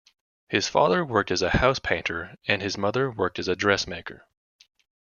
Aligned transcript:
His 0.49 0.67
father 0.67 1.05
worked 1.05 1.29
as 1.29 1.43
a 1.43 1.51
house 1.59 1.77
painter, 1.77 2.35
and 2.47 2.63
his 2.63 2.75
mother 2.75 3.11
worked 3.11 3.37
as 3.37 3.47
a 3.47 3.55
dressmaker. 3.55 4.25